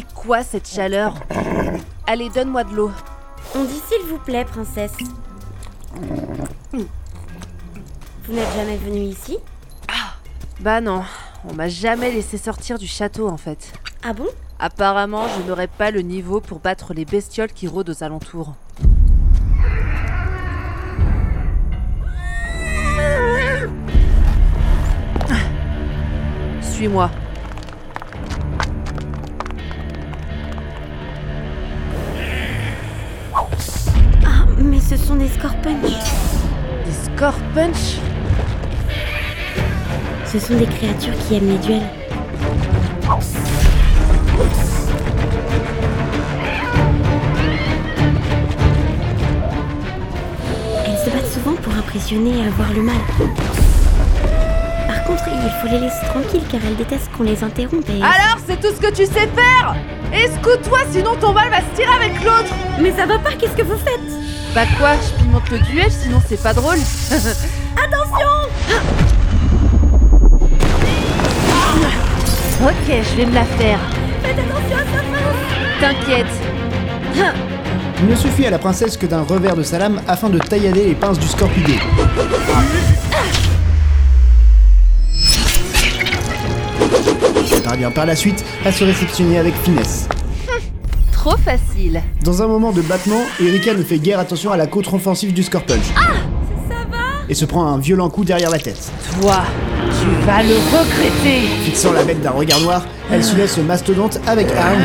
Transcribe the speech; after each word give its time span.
quoi 0.00 0.42
cette 0.42 0.66
chaleur? 0.66 1.14
Allez, 2.06 2.30
donne-moi 2.30 2.64
de 2.64 2.74
l'eau. 2.74 2.90
On 3.54 3.64
dit 3.64 3.80
s'il 3.86 4.08
vous 4.08 4.16
plaît, 4.16 4.46
princesse. 4.46 4.94
Vous 6.72 8.32
n'êtes 8.32 8.54
jamais 8.56 8.78
venue 8.78 9.02
ici? 9.02 9.38
Bah 10.60 10.80
non, 10.80 11.02
on 11.46 11.52
m'a 11.54 11.68
jamais 11.68 12.10
laissé 12.12 12.38
sortir 12.38 12.78
du 12.78 12.86
château 12.86 13.28
en 13.28 13.36
fait. 13.36 13.72
Ah 14.02 14.12
bon? 14.12 14.28
Apparemment, 14.58 15.24
je 15.36 15.42
n'aurais 15.46 15.66
pas 15.66 15.90
le 15.90 16.00
niveau 16.00 16.40
pour 16.40 16.60
battre 16.60 16.94
les 16.94 17.04
bestioles 17.04 17.52
qui 17.52 17.66
rôdent 17.66 17.90
aux 17.90 18.04
alentours. 18.04 18.54
Suis-moi. 26.62 27.10
Ce 34.96 35.06
sont 35.06 35.16
des 35.16 35.28
scorpunch. 35.28 35.90
Des 36.84 37.16
Scorpunch 37.16 37.96
Ce 40.26 40.38
sont 40.38 40.54
des 40.54 40.66
créatures 40.66 41.14
qui 41.20 41.36
aiment 41.36 41.48
les 41.48 41.58
duels. 41.58 41.80
Elles 50.86 50.98
se 50.98 51.10
battent 51.10 51.32
souvent 51.32 51.54
pour 51.54 51.74
impressionner 51.74 52.40
et 52.40 52.46
avoir 52.46 52.72
le 52.74 52.82
mal. 52.82 52.96
Par 54.88 55.04
contre, 55.04 55.24
il 55.28 55.50
faut 55.62 55.74
les 55.74 55.80
laisser 55.80 56.04
tranquilles 56.06 56.44
car 56.50 56.60
elles 56.66 56.76
détestent 56.76 57.10
qu'on 57.16 57.22
les 57.22 57.42
interrompe 57.42 57.88
et... 57.88 58.02
Alors, 58.02 58.38
c'est 58.46 58.60
tout 58.60 58.74
ce 58.74 58.80
que 58.80 58.94
tu 58.94 59.06
sais 59.06 59.28
faire 59.28 59.74
Escoute-toi, 60.12 60.78
sinon 60.90 61.16
ton 61.16 61.32
mal 61.32 61.50
va 61.50 61.58
se 61.58 61.76
tirer 61.76 61.92
avec 61.92 62.22
l'autre 62.22 62.54
Mais 62.80 62.92
ça 62.92 63.06
va 63.06 63.18
pas, 63.18 63.32
qu'est-ce 63.32 63.56
que 63.56 63.62
vous 63.62 63.78
faites 63.78 64.54
Bah 64.54 64.64
quoi, 64.78 64.90
je 64.96 65.22
pimente 65.22 65.50
le 65.50 65.58
duel, 65.60 65.90
sinon 65.90 66.20
c'est 66.28 66.42
pas 66.42 66.52
drôle. 66.52 66.78
Attention 67.84 68.28
ok, 72.62 73.02
je 73.02 73.16
vais 73.16 73.26
me 73.26 73.34
la 73.34 73.44
faire. 73.44 73.78
Faites 74.22 74.38
attention 74.38 74.76
à 74.76 74.84
sa 74.84 75.02
T'inquiète. 75.80 76.26
Il 78.00 78.08
ne 78.08 78.14
suffit 78.14 78.46
à 78.46 78.50
la 78.50 78.58
princesse 78.58 78.96
que 78.96 79.06
d'un 79.06 79.22
revers 79.22 79.56
de 79.56 79.62
sa 79.62 79.78
lame 79.78 80.00
afin 80.06 80.28
de 80.28 80.38
taillader 80.38 80.84
les 80.84 80.94
pinces 80.94 81.18
du 81.18 81.26
scorpidé. 81.26 81.78
Elle 87.52 87.62
parvient 87.62 87.90
par 87.90 88.06
la 88.06 88.16
suite 88.16 88.44
à 88.64 88.72
se 88.72 88.84
réceptionner 88.84 89.38
avec 89.38 89.54
finesse. 89.62 90.08
Trop 91.12 91.36
facile. 91.36 92.02
Dans 92.24 92.42
un 92.42 92.46
moment 92.46 92.72
de 92.72 92.82
battement, 92.82 93.22
Erika 93.40 93.74
ne 93.74 93.82
fait 93.82 93.98
guère 93.98 94.18
attention 94.18 94.52
à 94.52 94.56
la 94.56 94.66
contre-offensive 94.66 95.32
du 95.32 95.42
Scorpunch. 95.42 95.84
Ça 95.94 96.74
va? 96.90 96.98
Et 97.28 97.34
se 97.34 97.44
prend 97.44 97.66
un 97.66 97.78
violent 97.78 98.10
coup 98.10 98.24
derrière 98.24 98.50
la 98.50 98.58
tête. 98.58 98.90
Toi, 99.20 99.42
tu 100.00 100.26
vas 100.26 100.42
le 100.42 100.54
regretter. 100.54 101.46
Fixant 101.64 101.92
la 101.92 102.02
bête 102.02 102.20
d'un 102.20 102.30
regard 102.30 102.60
noir, 102.60 102.84
elle 103.10 103.22
soulève 103.22 103.48
ce 103.48 103.60
mastodonte 103.60 104.20
avec 104.26 104.48
arme 104.52 104.82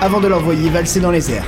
avant 0.00 0.20
de 0.20 0.28
l'envoyer 0.28 0.70
valser 0.70 1.00
dans 1.00 1.10
les 1.10 1.30
airs. 1.30 1.44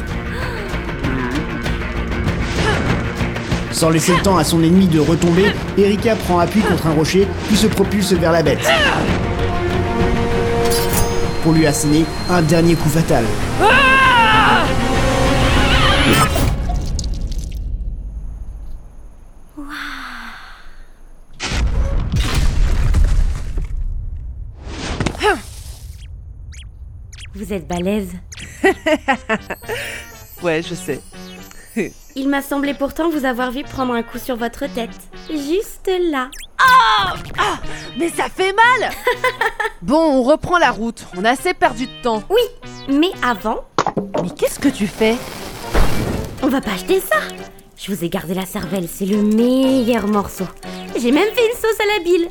Sans 3.82 3.90
laisser 3.90 4.14
le 4.14 4.22
temps 4.22 4.36
à 4.36 4.44
son 4.44 4.62
ennemi 4.62 4.86
de 4.86 5.00
retomber, 5.00 5.52
Erika 5.76 6.14
prend 6.14 6.38
appui 6.38 6.60
contre 6.60 6.86
un 6.86 6.92
rocher 6.92 7.26
puis 7.48 7.56
se 7.56 7.66
propulse 7.66 8.12
vers 8.12 8.30
la 8.30 8.40
bête. 8.40 8.64
Pour 11.42 11.52
lui 11.52 11.66
asséner 11.66 12.04
un 12.30 12.42
dernier 12.42 12.76
coup 12.76 12.88
fatal. 12.88 13.24
Vous 27.34 27.52
êtes 27.52 27.66
balèze. 27.66 28.12
Ouais, 30.40 30.60
je 30.60 30.74
sais. 30.74 31.00
Il 32.14 32.28
m'a 32.28 32.42
semblé 32.42 32.74
pourtant 32.74 33.08
vous 33.08 33.24
avoir 33.24 33.50
vu 33.50 33.62
prendre 33.62 33.94
un 33.94 34.02
coup 34.02 34.18
sur 34.18 34.36
votre 34.36 34.66
tête. 34.66 34.90
Juste 35.30 35.90
là. 36.10 36.28
Mais 37.98 38.08
ça 38.10 38.24
fait 38.28 38.52
mal 38.52 38.90
Bon, 39.82 39.98
on 39.98 40.22
reprend 40.22 40.58
la 40.58 40.70
route. 40.70 41.06
On 41.16 41.24
a 41.24 41.30
assez 41.30 41.54
perdu 41.54 41.86
de 41.86 42.02
temps. 42.02 42.22
Oui, 42.30 42.42
mais 42.88 43.10
avant, 43.22 43.64
Mais 44.22 44.30
qu'est-ce 44.30 44.58
que 44.58 44.68
tu 44.68 44.86
fais? 44.86 45.16
On 46.42 46.48
va 46.48 46.60
pas 46.60 46.72
acheter 46.72 47.00
ça. 47.00 47.16
Je 47.76 47.92
vous 47.92 48.04
ai 48.04 48.08
gardé 48.08 48.34
la 48.34 48.46
cervelle, 48.46 48.86
c'est 48.88 49.06
le 49.06 49.22
meilleur 49.22 50.06
morceau. 50.06 50.46
J'ai 50.96 51.10
même 51.10 51.32
fait 51.34 51.46
une 51.46 51.56
sauce 51.56 51.80
à 51.80 51.98
la 51.98 52.04
bile. 52.04 52.28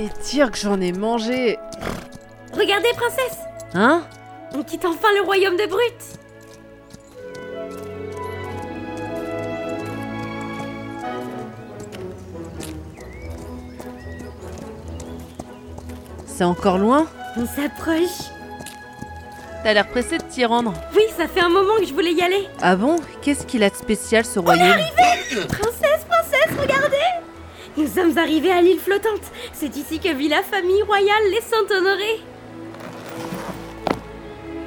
Et 0.00 0.08
dire 0.30 0.50
que 0.50 0.56
j'en 0.56 0.80
ai 0.80 0.92
mangé. 0.92 1.58
Regardez, 2.54 2.88
princesse, 2.96 3.38
Hein? 3.74 4.02
On 4.54 4.62
quitte 4.62 4.86
enfin 4.86 5.08
le 5.14 5.20
royaume 5.22 5.58
de 5.58 5.66
Brut. 5.66 5.94
C'est 16.26 16.44
encore 16.44 16.78
loin? 16.78 17.06
On 17.36 17.44
s'approche. 17.44 18.30
T'as 19.62 19.74
l'air 19.74 19.86
pressé 19.86 20.16
de 20.16 20.22
t'y 20.22 20.46
rendre. 20.46 20.72
Oui, 20.96 21.02
ça 21.14 21.28
fait 21.28 21.40
un 21.40 21.50
moment 21.50 21.76
que 21.78 21.84
je 21.84 21.92
voulais 21.92 22.12
y 22.14 22.22
aller. 22.22 22.48
Ah 22.62 22.74
bon? 22.74 22.96
Qu'est-ce 23.20 23.44
qu'il 23.44 23.62
a 23.62 23.68
de 23.68 23.76
spécial 23.76 24.24
ce 24.24 24.38
royaume? 24.38 24.78
Princesse, 25.28 26.06
princesse, 26.08 26.58
regardez 26.58 26.96
Nous 27.76 27.86
sommes 27.86 28.16
arrivés 28.16 28.50
à 28.50 28.62
l'île 28.62 28.80
flottante. 28.80 29.20
C'est 29.60 29.76
ici 29.76 29.98
que 29.98 30.08
vit 30.14 30.28
la 30.28 30.42
famille 30.42 30.82
royale, 30.84 31.22
les 31.30 31.42
Saint-Honoré. 31.42 32.22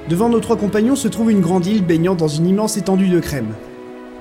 Devant 0.08 0.30
nos 0.30 0.40
trois 0.40 0.56
compagnons 0.56 0.96
se 0.96 1.08
trouve 1.08 1.32
une 1.32 1.42
grande 1.42 1.66
île 1.66 1.84
baignant 1.84 2.14
dans 2.14 2.28
une 2.28 2.46
immense 2.46 2.78
étendue 2.78 3.08
de 3.08 3.20
crème. 3.20 3.56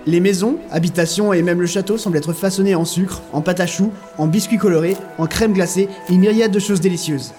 Les 0.07 0.19
maisons, 0.19 0.57
habitations 0.71 1.35
et 1.35 1.43
même 1.43 1.61
le 1.61 1.67
château 1.67 1.99
semblent 1.99 2.17
être 2.17 2.33
façonnés 2.33 2.75
en 2.75 2.87
sucre, 2.87 3.21
en 3.35 3.43
pâte 3.43 3.61
à 3.61 3.67
choux, 3.67 3.93
en 4.17 4.27
biscuits 4.27 4.57
colorés, 4.57 4.97
en 5.19 5.27
crème 5.27 5.53
glacée 5.53 5.91
et 6.09 6.15
une 6.15 6.21
myriade 6.21 6.53
de 6.53 6.59
choses 6.59 6.81
délicieuses. 6.81 7.35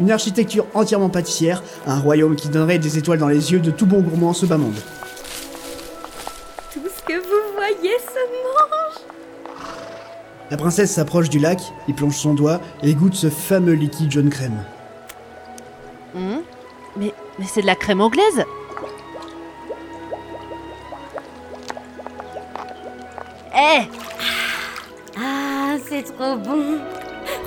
Une 0.00 0.10
architecture 0.10 0.64
entièrement 0.72 1.10
pâtissière, 1.10 1.62
un 1.86 2.00
royaume 2.00 2.36
qui 2.36 2.48
donnerait 2.48 2.78
des 2.78 2.96
étoiles 2.96 3.18
dans 3.18 3.28
les 3.28 3.52
yeux 3.52 3.60
de 3.60 3.70
tout 3.70 3.84
bon 3.84 4.00
gourmand 4.00 4.30
en 4.30 4.32
ce 4.32 4.46
bas 4.46 4.56
monde. 4.56 4.80
Tout 6.72 6.80
ce 6.80 7.02
que 7.02 7.18
vous 7.18 7.54
voyez 7.58 7.98
se 7.98 8.20
mange. 8.42 8.81
La 10.52 10.58
princesse 10.58 10.90
s'approche 10.92 11.30
du 11.30 11.38
lac, 11.38 11.62
y 11.88 11.94
plonge 11.94 12.14
son 12.14 12.34
doigt 12.34 12.60
et 12.82 12.92
goûte 12.92 13.14
ce 13.14 13.30
fameux 13.30 13.72
liquide 13.72 14.12
jaune 14.12 14.28
crème. 14.28 14.62
Hum 16.14 16.42
Mais, 16.94 17.14
mais 17.38 17.46
c'est 17.48 17.62
de 17.62 17.66
la 17.66 17.74
crème 17.74 18.02
anglaise 18.02 18.44
Eh 23.54 23.88
Ah, 25.18 25.76
c'est 25.88 26.02
trop 26.02 26.36
bon. 26.36 26.80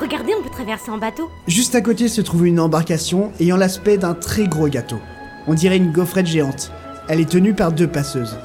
Regardez, 0.01 0.33
on 0.33 0.41
peut 0.41 0.49
traverser 0.49 0.89
en 0.89 0.97
bateau. 0.97 1.29
Juste 1.45 1.75
à 1.75 1.81
côté 1.81 2.07
se 2.07 2.21
trouve 2.21 2.47
une 2.47 2.59
embarcation 2.59 3.31
ayant 3.39 3.57
l'aspect 3.57 3.99
d'un 3.99 4.15
très 4.15 4.47
gros 4.47 4.67
gâteau. 4.67 4.97
On 5.45 5.53
dirait 5.53 5.77
une 5.77 5.91
gaufrette 5.91 6.25
géante. 6.25 6.71
Elle 7.07 7.21
est 7.21 7.29
tenue 7.29 7.53
par 7.53 7.71
deux 7.71 7.87
passeuses. 7.87 8.35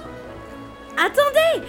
Attendez 0.98 1.64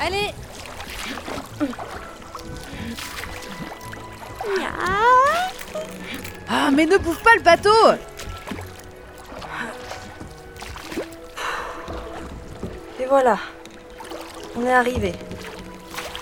Allez 0.00 0.32
Ah, 6.48 6.70
mais 6.72 6.86
ne 6.86 6.96
bouffe 6.98 7.22
pas 7.22 7.34
le 7.36 7.42
bateau 7.42 7.70
Et 13.00 13.06
voilà. 13.08 13.38
On 14.56 14.64
est 14.66 14.72
arrivé. 14.72 15.12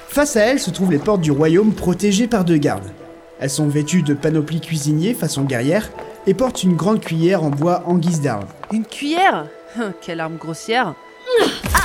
Face 0.09 0.37
à 0.37 0.41
elle 0.43 0.61
se 0.61 0.71
trouvent 0.71 0.91
les 0.93 0.99
portes 0.99 1.21
du 1.21 1.31
royaume 1.31 1.73
protégées 1.73 2.29
par 2.29 2.45
deux 2.45 2.57
gardes. 2.57 2.91
Elles 3.41 3.51
sont 3.51 3.69
vêtues 3.69 4.03
de 4.03 4.15
panoplies 4.15 4.61
cuisiniers 4.61 5.15
façon 5.15 5.43
guerrière 5.45 5.91
et 6.27 6.35
portent 6.35 6.63
une 6.63 6.77
grande 6.77 7.01
cuillère 7.01 7.45
en 7.45 7.51
bois 7.51 7.83
en 7.87 7.95
guise 7.97 8.21
d'arme. 8.21 8.47
Une 8.73 8.85
cuillère? 8.85 9.47
Hum, 9.79 9.93
Quelle 10.01 10.21
arme 10.21 10.37
grossière 10.37 10.95
Ah 11.75 11.79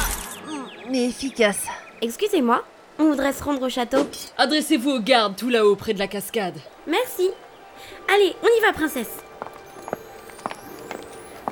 Mais 0.90 1.06
efficace 1.06 1.64
Excusez-moi, 2.04 2.64
On 3.00 3.06
voudrait 3.12 3.32
se 3.32 3.42
rendre 3.42 3.62
au 3.66 3.70
château. 3.70 4.00
Adressez-vous 4.38 4.90
aux 4.92 5.00
gardes 5.00 5.38
tout 5.38 5.48
là-haut 5.50 5.76
près 5.78 5.94
de 5.94 6.00
la 6.00 6.08
cascade. 6.08 6.54
Merci. 6.86 7.30
Allez, 8.14 8.34
on 8.44 8.48
y 8.48 8.62
va, 8.62 8.74
princesse. 8.74 9.10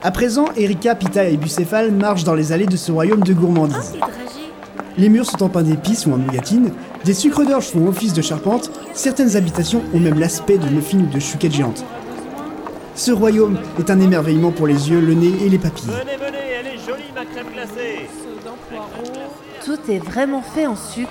À 0.03 0.11
présent, 0.11 0.45
Erika, 0.57 0.93
Pita 0.95 1.23
et 1.23 1.37
Bucéphale 1.37 1.91
marchent 1.91 2.25
dans 2.25 2.35
les 2.35 2.51
allées 2.51 2.65
de 2.65 2.75
ce 2.75 2.91
royaume 2.91 3.23
de 3.23 3.31
Oh, 3.31 3.39
gourmandise. 3.39 3.91
c'est 3.93 3.97
dragé. 3.99 4.51
Les 4.97 5.07
murs 5.07 5.25
sont 5.25 5.41
en 5.41 5.47
pain 5.47 5.63
d'épices 5.63 6.05
ou 6.05 6.11
en 6.13 6.17
nougatine, 6.17 6.73
des 7.05 7.13
sucres 7.13 7.45
d'orge 7.45 7.67
font 7.69 7.87
office 7.87 8.13
de 8.13 8.21
charpente, 8.21 8.71
certaines 8.93 9.37
habitations 9.37 9.81
ont 9.93 9.99
même 9.99 10.19
l'aspect 10.19 10.57
de 10.57 10.67
muffins 10.67 10.97
ou 10.99 11.05
de 11.07 11.19
chouquettes 11.19 11.53
géantes. 11.53 11.85
Ce 12.93 13.11
royaume 13.11 13.57
est 13.79 13.89
un 13.89 14.01
émerveillement 14.01 14.51
pour 14.51 14.67
les 14.67 14.89
yeux, 14.89 14.99
le 14.99 15.13
nez 15.13 15.31
et 15.45 15.49
les 15.49 15.57
papilles. 15.57 15.85
Venez, 15.87 16.17
venez, 16.17 16.37
elle 16.59 16.67
est 16.67 16.77
jolie 16.85 17.09
ma 17.15 17.23
crème 17.25 17.47
glacée. 17.53 18.09
Tout 19.65 19.77
est 19.89 19.99
vraiment 19.99 20.41
fait 20.41 20.67
en 20.67 20.75
sucre. 20.75 21.09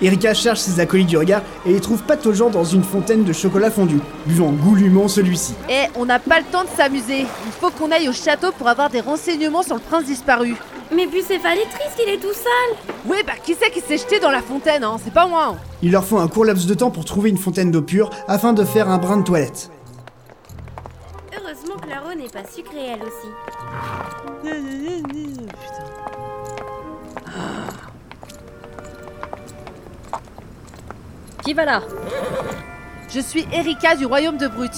Erika 0.00 0.34
cherche 0.34 0.58
ses 0.60 0.80
acolytes 0.80 1.06
du 1.08 1.16
regard 1.16 1.42
et 1.64 1.72
les 1.72 1.80
trouve 1.80 2.02
pataugeant 2.02 2.50
dans 2.50 2.64
une 2.64 2.82
fontaine 2.82 3.22
de 3.24 3.32
chocolat 3.32 3.70
fondu, 3.70 4.00
buvant 4.26 4.50
goulûment 4.50 5.06
celui-ci. 5.06 5.54
Eh, 5.70 5.86
on 5.96 6.06
n'a 6.06 6.18
pas 6.18 6.40
le 6.40 6.46
temps 6.46 6.64
de 6.64 6.68
s'amuser. 6.76 7.20
Il 7.20 7.52
faut 7.60 7.70
qu'on 7.70 7.90
aille 7.92 8.08
au 8.08 8.12
château 8.12 8.50
pour 8.58 8.68
avoir 8.68 8.90
des 8.90 9.00
renseignements 9.00 9.62
sur 9.62 9.76
le 9.76 9.80
prince 9.80 10.04
disparu. 10.04 10.56
Mais 10.94 11.06
Bucéphale 11.06 11.58
est 11.58 11.70
triste, 11.70 12.00
il 12.04 12.12
est 12.14 12.18
tout 12.18 12.32
sale. 12.32 12.76
Oui, 13.06 13.18
bah 13.26 13.32
qui 13.42 13.54
c'est 13.58 13.70
qui 13.70 13.80
s'est 13.80 13.96
jeté 13.98 14.18
dans 14.20 14.30
la 14.30 14.42
fontaine, 14.42 14.84
hein? 14.84 14.96
C'est 15.02 15.14
pas 15.14 15.26
moi. 15.26 15.52
hein. 15.52 15.56
Il 15.82 15.92
leur 15.92 16.04
faut 16.04 16.18
un 16.18 16.28
court 16.28 16.44
laps 16.44 16.66
de 16.66 16.74
temps 16.74 16.90
pour 16.90 17.04
trouver 17.04 17.30
une 17.30 17.38
fontaine 17.38 17.70
d'eau 17.70 17.82
pure 17.82 18.10
afin 18.28 18.52
de 18.52 18.64
faire 18.64 18.88
un 18.90 18.98
brin 18.98 19.18
de 19.18 19.22
toilette. 19.22 19.70
Heureusement 21.32 21.76
que 21.76 21.88
la 21.88 22.14
n'est 22.14 22.28
pas 22.28 22.42
sucrée, 22.52 22.88
elle 22.92 23.02
aussi. 23.02 23.28
Qui 31.44 31.54
va 31.54 31.64
là 31.64 31.82
Je 33.12 33.20
suis 33.20 33.44
Erika 33.52 33.96
du 33.96 34.06
royaume 34.06 34.36
de 34.36 34.46
Brut. 34.46 34.72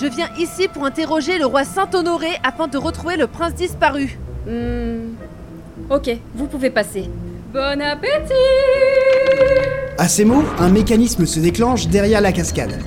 Je 0.00 0.06
viens 0.06 0.28
ici 0.38 0.68
pour 0.68 0.84
interroger 0.84 1.38
le 1.38 1.46
roi 1.46 1.64
Saint-Honoré 1.64 2.30
afin 2.42 2.66
de 2.66 2.76
retrouver 2.76 3.16
le 3.16 3.26
prince 3.26 3.54
disparu. 3.54 4.18
Hmm. 4.46 5.14
Ok, 5.90 6.10
vous 6.34 6.46
pouvez 6.46 6.70
passer. 6.70 7.08
Bon 7.52 7.80
appétit 7.80 8.32
À 9.98 10.08
ces 10.08 10.24
mots, 10.24 10.42
un 10.58 10.70
mécanisme 10.70 11.26
se 11.26 11.38
déclenche 11.38 11.86
derrière 11.86 12.20
la 12.20 12.32
cascade. 12.32 12.80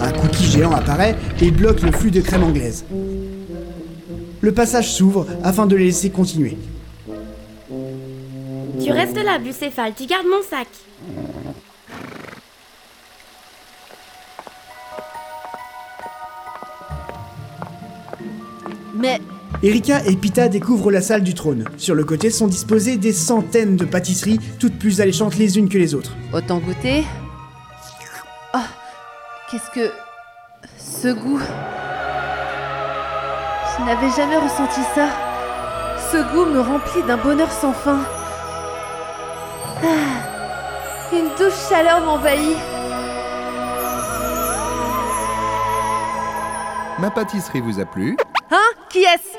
Un 0.00 0.12
cookie 0.12 0.44
géant 0.44 0.72
apparaît 0.72 1.16
et 1.40 1.50
bloque 1.50 1.82
le 1.82 1.90
flux 1.90 2.10
de 2.10 2.20
crème 2.20 2.44
anglaise. 2.44 2.84
Le 4.40 4.52
passage 4.52 4.92
s'ouvre 4.92 5.26
afin 5.42 5.66
de 5.66 5.76
les 5.76 5.86
laisser 5.86 6.10
continuer. 6.10 6.56
Tu 8.82 8.92
restes 8.92 9.22
là, 9.22 9.38
Bucéphale, 9.38 9.92
tu 9.96 10.06
gardes 10.06 10.26
mon 10.26 10.42
sac. 10.42 10.68
Mais 19.00 19.18
Erika 19.62 20.04
et 20.04 20.14
Pita 20.14 20.48
découvrent 20.48 20.90
la 20.90 21.00
salle 21.00 21.22
du 21.22 21.34
trône. 21.34 21.64
Sur 21.78 21.94
le 21.94 22.04
côté 22.04 22.30
sont 22.30 22.46
disposées 22.46 22.96
des 22.98 23.12
centaines 23.12 23.76
de 23.76 23.84
pâtisseries, 23.84 24.38
toutes 24.58 24.78
plus 24.78 25.00
alléchantes 25.00 25.36
les 25.36 25.58
unes 25.58 25.68
que 25.68 25.78
les 25.78 25.94
autres. 25.94 26.14
autant 26.32 26.58
goûter. 26.58 27.04
Oh, 28.54 28.58
qu'est-ce 29.50 29.70
que. 29.70 29.90
Ce 30.78 31.08
goût. 31.08 31.40
Je 33.78 33.84
n'avais 33.84 34.10
jamais 34.14 34.36
ressenti 34.36 34.80
ça. 34.94 35.08
Ce 36.12 36.18
goût 36.34 36.44
me 36.44 36.60
remplit 36.60 37.02
d'un 37.06 37.16
bonheur 37.16 37.50
sans 37.50 37.72
fin. 37.72 38.00
Ah, 39.82 41.14
une 41.14 41.28
douce 41.38 41.68
chaleur 41.70 42.04
m'envahit. 42.04 42.56
Ma 46.98 47.10
pâtisserie 47.10 47.62
vous 47.62 47.80
a 47.80 47.86
plu? 47.86 48.16
Qui 49.00 49.06
est-ce 49.06 49.38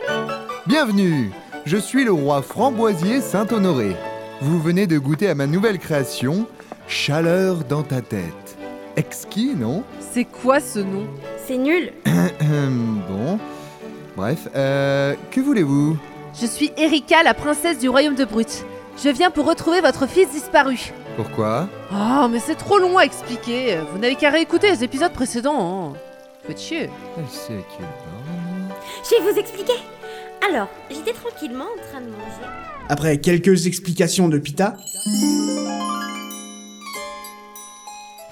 Bienvenue 0.65 1.29
Je 1.67 1.77
suis 1.77 2.03
le 2.03 2.11
roi 2.11 2.41
Framboisier 2.41 3.21
Saint-Honoré. 3.21 3.95
Vous 4.41 4.59
venez 4.59 4.87
de 4.87 4.97
goûter 4.97 5.29
à 5.29 5.35
ma 5.35 5.45
nouvelle 5.45 5.77
création, 5.77 6.47
Chaleur 6.87 7.57
dans 7.65 7.83
ta 7.83 8.01
tête. 8.01 8.57
Exquis, 8.95 9.53
non? 9.55 9.83
C'est 9.99 10.25
quoi 10.25 10.59
ce 10.61 10.79
nom? 10.79 11.05
C'est 11.45 11.59
nul. 11.59 11.93
Bon. 13.07 13.37
Bref, 14.17 14.47
euh, 14.55 15.13
que 15.29 15.39
voulez-vous? 15.39 15.95
Je 16.41 16.47
suis 16.47 16.71
Erika, 16.75 17.21
la 17.21 17.35
princesse 17.35 17.77
du 17.77 17.87
royaume 17.87 18.15
de 18.15 18.25
Brut. 18.25 18.65
Je 18.97 19.09
viens 19.09 19.29
pour 19.29 19.45
retrouver 19.45 19.81
votre 19.81 20.07
fils 20.07 20.31
disparu. 20.31 20.91
Pourquoi? 21.15 21.67
Oh, 21.93 22.27
mais 22.31 22.39
c'est 22.39 22.55
trop 22.55 22.79
long 22.79 22.97
à 22.97 23.03
expliquer. 23.03 23.77
Vous 23.91 23.99
n'avez 23.99 24.15
qu'à 24.15 24.31
réécouter 24.31 24.71
les 24.71 24.83
épisodes 24.83 25.13
précédents. 25.13 25.91
Hein. 25.93 25.97
Faites 26.47 26.59
chier. 26.59 26.89
Elle 27.15 27.29
sait 27.29 27.63
qu'il 27.75 27.85
va. 27.85 28.20
Je 29.03 29.15
vais 29.15 29.31
vous 29.31 29.39
expliquer. 29.39 29.73
Alors, 30.47 30.69
j'étais 30.89 31.13
tranquillement 31.13 31.65
en 31.65 31.89
train 31.89 32.01
de 32.01 32.09
manger. 32.09 32.47
Après 32.89 33.19
quelques 33.19 33.67
explications 33.67 34.27
de 34.27 34.37
Pita, 34.37 34.75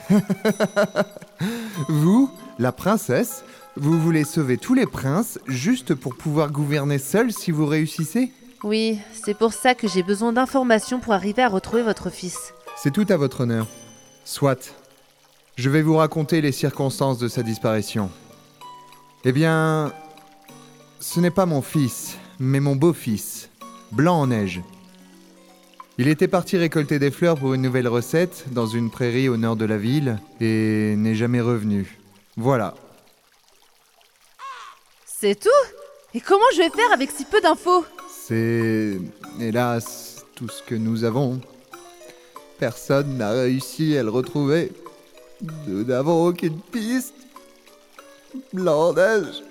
Vous, 1.88 2.30
la 2.57 2.71
princesse, 2.71 3.44
vous 3.76 3.99
voulez 3.99 4.23
sauver 4.23 4.57
tous 4.57 4.73
les 4.73 4.85
princes 4.85 5.40
juste 5.47 5.94
pour 5.95 6.16
pouvoir 6.16 6.52
gouverner 6.52 6.97
seul 6.97 7.31
si 7.31 7.52
vous 7.52 7.66
réussissez? 7.66 8.31
Oui, 8.64 8.99
c'est 9.14 9.38
pour 9.38 9.54
ça 9.54 9.76
que 9.76 9.88
j'ai 9.88 10.04
besoin 10.04 10.33
d'informations 10.33 10.99
pour 10.99 11.14
arriver 11.14 11.42
à 11.42 11.47
retrouver 11.47 11.83
votre 11.83 12.09
fils. 12.09 12.54
C'est 12.76 12.92
tout 12.92 13.06
à 13.09 13.18
votre 13.18 13.42
honneur. 13.42 13.68
Soit. 14.26 14.76
Je 15.56 15.69
vais 15.69 15.81
vous 15.81 15.95
raconter 15.95 16.42
les 16.42 16.52
circonstances 16.52 17.19
de 17.19 17.28
sa 17.28 17.44
disparition. 17.44 18.09
Eh 19.26 19.31
bien, 19.31 19.94
ce 21.00 21.20
n'est 21.20 21.32
pas 21.32 21.46
mon 21.46 21.62
fils, 21.62 22.18
mais 22.40 22.60
mon 22.60 22.76
beau-fils, 22.76 23.50
Blanc 23.92 24.22
en 24.22 24.28
neige. 24.28 24.62
Il 25.98 26.08
était 26.08 26.28
parti 26.28 26.58
récolter 26.58 27.00
des 27.00 27.12
fleurs 27.12 27.38
pour 27.38 27.54
une 27.54 27.62
nouvelle 27.62 27.88
recette 27.88 28.46
dans 28.52 28.68
une 28.68 28.90
prairie 28.90 29.28
au 29.28 29.38
nord 29.38 29.56
de 29.56 29.66
la 29.66 29.78
ville 29.78 30.20
et 30.40 30.96
n'est 30.96 31.16
jamais 31.16 31.42
revenu. 31.42 32.00
Voilà. 32.38 32.76
C'est 35.06 35.40
tout? 35.40 35.50
Et 36.14 36.22
comment 36.22 36.46
je 36.54 36.60
vais 36.60 36.70
faire 36.70 36.92
avec 36.94 37.12
si 37.12 37.26
peu 37.26 37.42
d'infos? 37.42 37.86
C'est, 38.10 38.98
hélas, 39.40 40.26
tout 40.36 40.48
ce 40.48 40.64
que 40.64 40.76
nous 40.76 41.04
avons. 41.04 41.42
Personne 42.60 43.18
n'a 43.18 43.32
réussi 43.32 43.98
à 43.98 44.04
le 44.04 44.10
retrouver. 44.10 44.72
Nous 45.68 45.84
n'avons 45.84 46.28
aucune 46.28 46.60
piste. 46.60 47.16
Blanc 48.54 48.90
en 48.90 48.94
neige. 48.94 49.44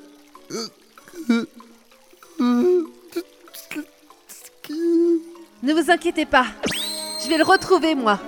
Ne 5.62 5.72
vous 5.72 5.90
inquiétez 5.90 6.24
pas. 6.24 6.46
Je 7.22 7.28
vais 7.28 7.36
le 7.36 7.44
retrouver, 7.44 7.94
moi. 7.94 8.18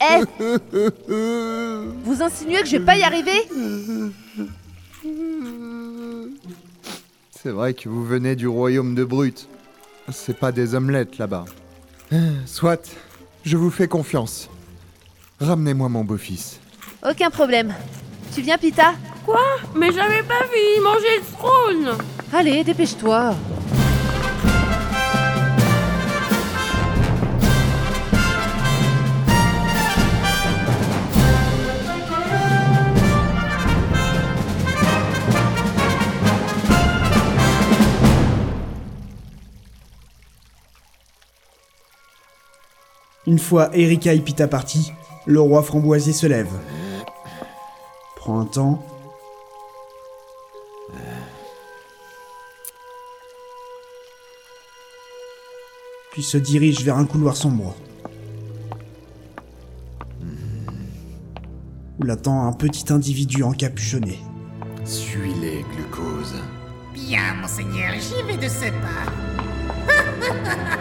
Eh 0.00 0.22
Vous 2.04 2.22
insinuez 2.22 2.60
que 2.60 2.66
je 2.66 2.76
vais 2.76 2.84
pas 2.84 2.96
y 2.96 3.02
arriver? 3.02 3.48
C'est 7.30 7.50
vrai 7.50 7.74
que 7.74 7.88
vous 7.88 8.04
venez 8.04 8.36
du 8.36 8.46
royaume 8.46 8.94
de 8.94 9.02
Brut. 9.04 9.48
C'est 10.10 10.38
pas 10.38 10.52
des 10.52 10.74
omelettes 10.74 11.18
là-bas. 11.18 11.44
Soit, 12.46 12.96
je 13.44 13.56
vous 13.56 13.70
fais 13.70 13.88
confiance. 13.88 14.48
Ramenez-moi 15.40 15.88
mon 15.88 16.04
beau-fils. 16.04 16.58
Aucun 17.08 17.30
problème. 17.30 17.74
Tu 18.34 18.40
viens, 18.42 18.58
Pita? 18.58 18.94
Quoi? 19.24 19.40
Mais 19.76 19.92
j'avais 19.92 20.22
pas 20.22 20.42
fini 20.50 20.78
de 20.78 20.82
manger 20.82 21.18
le 21.18 21.36
trône 21.36 21.98
Allez, 22.32 22.64
dépêche-toi. 22.64 23.34
Une 43.28 43.38
fois 43.38 43.68
Erika 43.76 44.14
et 44.14 44.20
Pita 44.20 44.48
partis, 44.48 44.90
le 45.26 45.38
roi 45.38 45.62
framboisier 45.62 46.14
se 46.14 46.26
lève. 46.26 46.48
Prend 48.16 48.40
un 48.40 48.46
temps. 48.46 48.82
Puis 56.12 56.22
se 56.22 56.38
dirige 56.38 56.82
vers 56.82 56.96
un 56.96 57.04
couloir 57.04 57.36
sombre. 57.36 57.76
où 62.00 62.04
l'attend 62.04 62.46
un 62.46 62.52
petit 62.52 62.92
individu 62.92 63.42
encapuchonné. 63.42 64.20
Suis-les, 64.84 65.64
glucose. 65.74 66.36
Bien, 66.94 67.34
monseigneur, 67.40 67.92
j'y 67.94 68.22
vais 68.22 68.36
de 68.36 68.48
ce 68.48 68.70
pas. 68.70 69.12